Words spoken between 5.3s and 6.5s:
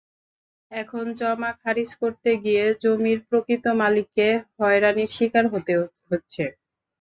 হতে হচ্ছে।